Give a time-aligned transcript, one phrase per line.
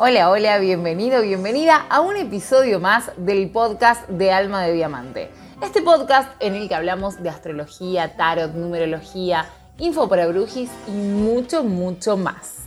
[0.00, 5.28] Hola, hola, bienvenido, bienvenida a un episodio más del podcast de Alma de Diamante.
[5.60, 11.64] Este podcast en el que hablamos de astrología, tarot, numerología, info para brujis y mucho,
[11.64, 12.58] mucho más.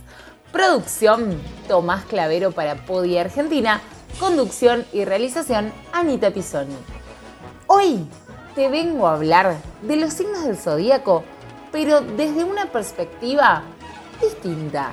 [0.52, 3.80] Producción Tomás Clavero para Podi Argentina,
[4.20, 6.76] conducción y realización Anita Pisoni.
[7.66, 8.06] Hoy
[8.54, 11.24] te vengo a hablar de los signos del zodíaco,
[11.72, 13.62] pero desde una perspectiva
[14.20, 14.92] distinta.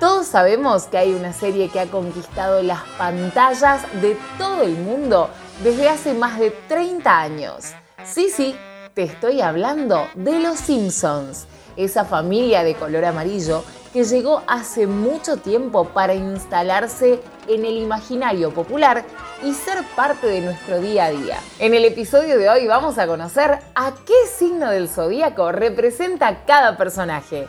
[0.00, 5.30] Todos sabemos que hay una serie que ha conquistado las pantallas de todo el mundo
[5.64, 7.72] desde hace más de 30 años.
[8.04, 8.54] Sí, sí,
[8.92, 11.46] te estoy hablando de los Simpsons,
[11.78, 13.64] esa familia de color amarillo
[13.94, 17.18] que llegó hace mucho tiempo para instalarse
[17.48, 19.02] en el imaginario popular
[19.42, 21.38] y ser parte de nuestro día a día.
[21.58, 26.76] En el episodio de hoy vamos a conocer a qué signo del zodíaco representa cada
[26.76, 27.48] personaje.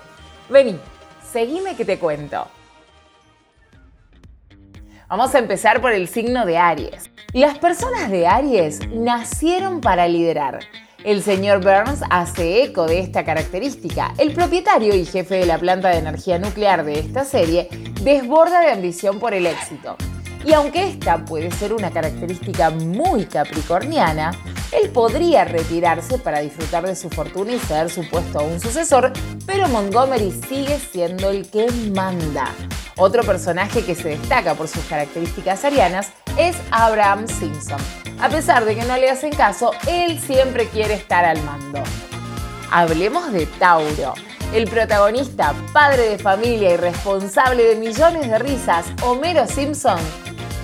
[0.49, 0.79] Vení,
[1.31, 2.47] Seguime que te cuento.
[5.09, 7.11] Vamos a empezar por el signo de Aries.
[7.33, 10.59] Las personas de Aries nacieron para liderar.
[11.03, 14.13] El señor Burns hace eco de esta característica.
[14.17, 17.69] El propietario y jefe de la planta de energía nuclear de esta serie
[18.01, 19.97] desborda de ambición por el éxito.
[20.45, 24.31] Y aunque esta puede ser una característica muy capricorniana,
[24.71, 29.13] él podría retirarse para disfrutar de su fortuna y ceder su puesto a un sucesor,
[29.45, 32.53] pero Montgomery sigue siendo el que manda.
[32.97, 37.79] Otro personaje que se destaca por sus características arianas es Abraham Simpson.
[38.19, 41.83] A pesar de que no le hacen caso, él siempre quiere estar al mando.
[42.71, 44.15] Hablemos de Tauro.
[44.53, 49.99] El protagonista, padre de familia y responsable de millones de risas, Homero Simpson,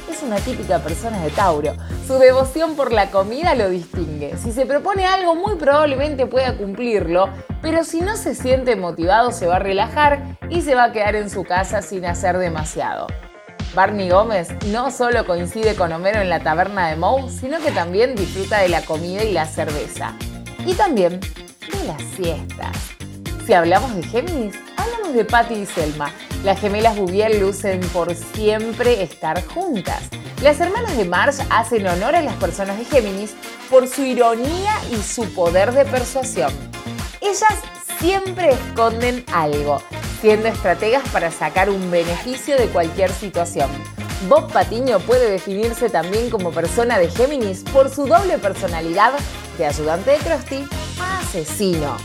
[0.09, 1.75] es una típica persona de Tauro.
[2.05, 4.35] Su devoción por la comida lo distingue.
[4.37, 7.29] Si se propone algo, muy probablemente pueda cumplirlo,
[7.61, 11.15] pero si no se siente motivado, se va a relajar y se va a quedar
[11.15, 13.07] en su casa sin hacer demasiado.
[13.73, 18.15] Barney Gómez no solo coincide con Homero en la taberna de Moe, sino que también
[18.15, 20.13] disfruta de la comida y la cerveza.
[20.65, 22.75] Y también de las siestas.
[23.45, 26.11] Si hablamos de Géminis, hablamos de Patty y Selma.
[26.43, 30.09] Las gemelas Bouvier lucen por siempre estar juntas.
[30.41, 33.35] Las hermanas de Marge hacen honor a las personas de Géminis
[33.69, 36.51] por su ironía y su poder de persuasión.
[37.21, 37.55] Ellas
[37.99, 39.81] siempre esconden algo,
[40.19, 43.69] siendo estrategas para sacar un beneficio de cualquier situación.
[44.27, 49.13] Bob Patiño puede definirse también como persona de Géminis por su doble personalidad
[49.57, 50.67] de ayudante de Krusty
[50.99, 51.97] a asesino.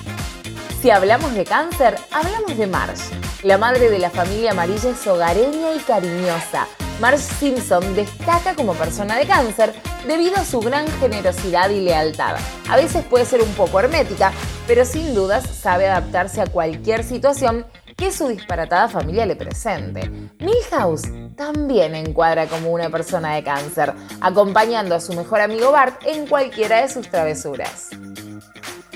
[0.80, 3.02] Si hablamos de cáncer, hablamos de Marge.
[3.42, 6.68] La madre de la familia amarilla es hogareña y cariñosa.
[7.00, 9.72] Marge Simpson destaca como persona de cáncer
[10.06, 12.36] debido a su gran generosidad y lealtad.
[12.68, 14.32] A veces puede ser un poco hermética,
[14.66, 17.66] pero sin dudas sabe adaptarse a cualquier situación
[17.96, 20.10] que su disparatada familia le presente.
[20.40, 26.26] Milhouse también encuadra como una persona de cáncer, acompañando a su mejor amigo Bart en
[26.26, 27.90] cualquiera de sus travesuras.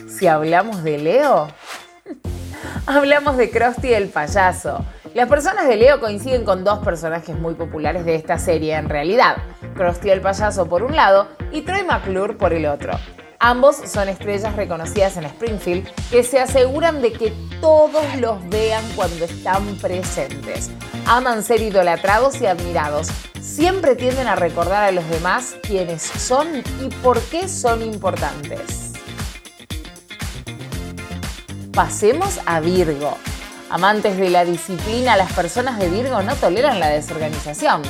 [0.08, 1.48] Si hablamos de Leo,
[2.86, 4.84] hablamos de Krusty el payaso.
[5.14, 9.36] Las personas de Leo coinciden con dos personajes muy populares de esta serie en realidad,
[9.74, 12.98] Krusty el payaso por un lado y Troy McClure por el otro.
[13.38, 17.30] Ambos son estrellas reconocidas en Springfield que se aseguran de que
[17.60, 20.70] todos los vean cuando están presentes.
[21.06, 23.08] Aman ser idolatrados y admirados.
[23.38, 28.92] Siempre tienden a recordar a los demás quiénes son y por qué son importantes.
[31.74, 33.18] Pasemos a Virgo.
[33.72, 37.80] Amantes de la disciplina, las personas de Virgo no toleran la desorganización.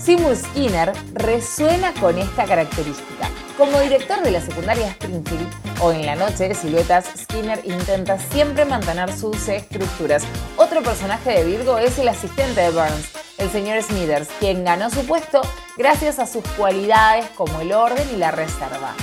[0.00, 3.28] Seymour Skinner resuena con esta característica.
[3.58, 5.46] Como director de la secundaria Springfield
[5.82, 10.22] o en la noche de siluetas, Skinner intenta siempre mantener sus estructuras.
[10.56, 15.04] Otro personaje de Virgo es el asistente de Burns, el señor Smithers, quien ganó su
[15.04, 15.42] puesto
[15.76, 18.94] gracias a sus cualidades como el orden y la reserva.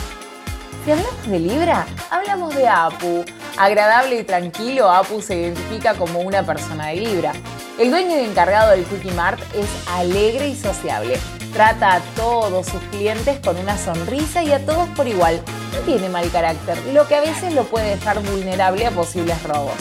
[0.83, 3.23] Si hablamos de Libra, hablamos de Apu.
[3.57, 7.33] Agradable y tranquilo, Apu se identifica como una persona de Libra.
[7.77, 11.17] El dueño y encargado del Cookie Mart es alegre y sociable.
[11.53, 15.41] Trata a todos sus clientes con una sonrisa y a todos por igual.
[15.73, 19.75] No tiene mal carácter, lo que a veces lo puede dejar vulnerable a posibles robos.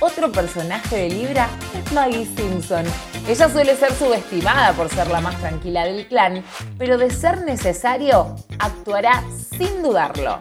[0.00, 2.84] Otro personaje de Libra es Maggie Simpson.
[3.28, 6.44] Ella suele ser subestimada por ser la más tranquila del clan,
[6.78, 9.22] pero de ser necesario, actuará
[9.56, 10.38] sin dudarlo.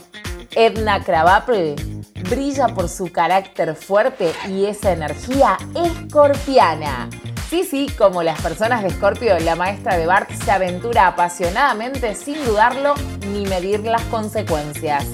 [0.56, 1.93] Edna Krabappel
[2.34, 7.10] brilla por su carácter fuerte y esa energía escorpiana.
[7.48, 12.44] Sí, sí, como las personas de Escorpio, la maestra de Bart se aventura apasionadamente sin
[12.44, 12.96] dudarlo
[13.28, 15.06] ni medir las consecuencias.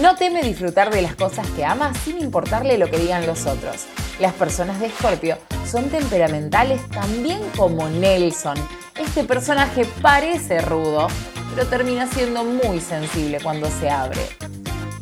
[0.00, 3.84] No teme disfrutar de las cosas que ama sin importarle lo que digan los otros.
[4.18, 8.56] Las personas de Escorpio son temperamentales también como Nelson.
[8.96, 11.06] Este personaje parece rudo,
[11.54, 14.20] pero termina siendo muy sensible cuando se abre.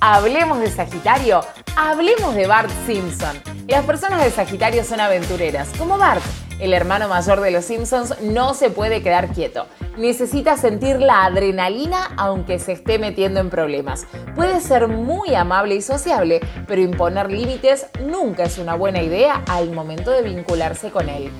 [0.04, 1.42] Hablemos de Sagitario,
[1.76, 3.36] hablemos de Bart Simpson.
[3.68, 6.22] Las personas de Sagitario son aventureras, como Bart.
[6.58, 9.66] El hermano mayor de los Simpsons no se puede quedar quieto.
[9.96, 14.06] Necesita sentir la adrenalina aunque se esté metiendo en problemas.
[14.36, 19.72] Puede ser muy amable y sociable, pero imponer límites nunca es una buena idea al
[19.72, 21.30] momento de vincularse con él.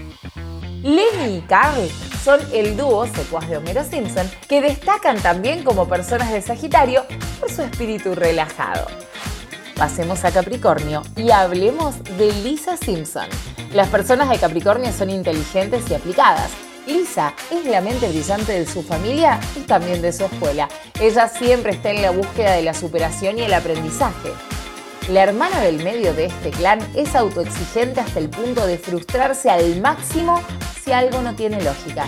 [0.83, 1.89] Lenny y Carl
[2.25, 7.05] son el dúo secuaz de Homero Simpson que destacan también como personas de Sagitario
[7.39, 8.87] por su espíritu relajado.
[9.77, 13.27] Pasemos a Capricornio y hablemos de Lisa Simpson.
[13.73, 16.51] Las personas de Capricornio son inteligentes y aplicadas.
[16.87, 20.69] Lisa es la mente brillante de su familia y también de su escuela.
[21.01, 24.31] Ella siempre está en la búsqueda de la superación y el aprendizaje.
[25.09, 29.81] La hermana del medio de este clan es autoexigente hasta el punto de frustrarse al
[29.81, 30.41] máximo
[30.85, 32.07] si algo no tiene lógica.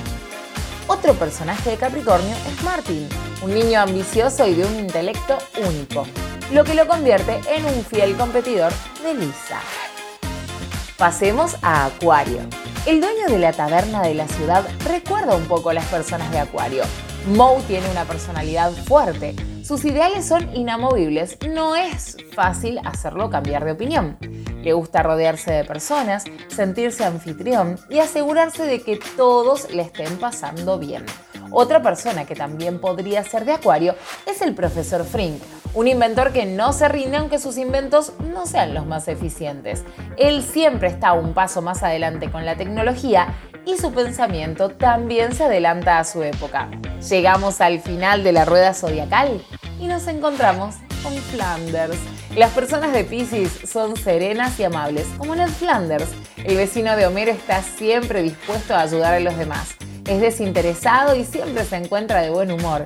[0.87, 3.09] Otro personaje de Capricornio es Martin,
[3.43, 6.07] un niño ambicioso y de un intelecto único,
[6.53, 9.61] lo que lo convierte en un fiel competidor de Lisa.
[10.99, 12.41] Pasemos a Acuario.
[12.87, 16.39] El dueño de la taberna de la ciudad recuerda un poco a las personas de
[16.39, 16.85] Acuario.
[17.35, 23.73] Moe tiene una personalidad fuerte, sus ideales son inamovibles, no es fácil hacerlo cambiar de
[23.73, 24.19] opinión.
[24.63, 30.79] Le gusta rodearse de personas, sentirse anfitrión y asegurarse de que todos le estén pasando
[30.79, 31.07] bien.
[31.51, 33.95] Otra persona que también podría ser de Acuario
[34.27, 35.41] es el profesor Frink,
[35.75, 39.85] un inventor que no se rinde aunque sus inventos no sean los más eficientes.
[40.17, 43.35] Él siempre está un paso más adelante con la tecnología
[43.67, 46.69] y su pensamiento también se adelanta a su época.
[47.09, 49.43] Llegamos al final de la rueda zodiacal
[49.81, 51.99] y nos encontramos con Flanders.
[52.37, 56.11] Las personas de Pisces son serenas y amables, como Ned Flanders.
[56.45, 59.77] El vecino de Homero está siempre dispuesto a ayudar a los demás.
[60.07, 62.85] Es desinteresado y siempre se encuentra de buen humor.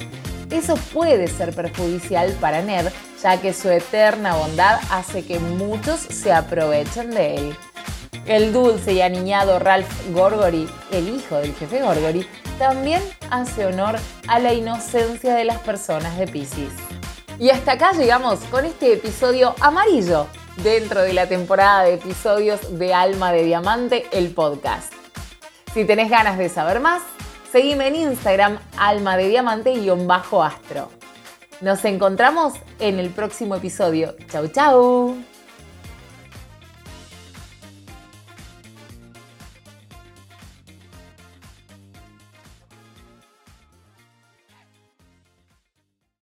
[0.51, 2.87] Eso puede ser perjudicial para Ned,
[3.23, 7.57] ya que su eterna bondad hace que muchos se aprovechen de él.
[8.25, 12.27] El dulce y aniñado Ralph Gorgory, el hijo del jefe Gorgory,
[12.59, 13.97] también hace honor
[14.27, 16.73] a la inocencia de las personas de Pisces.
[17.39, 20.27] Y hasta acá llegamos con este episodio amarillo
[20.63, 24.93] dentro de la temporada de episodios de Alma de Diamante, el podcast.
[25.73, 27.03] Si tenés ganas de saber más,
[27.51, 30.91] Seguime en Instagram, alma de diamante-astro.
[31.61, 34.15] Nos encontramos en el próximo episodio.
[34.31, 35.17] Chau, chau.